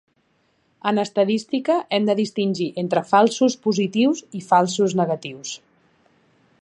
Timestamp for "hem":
1.97-2.07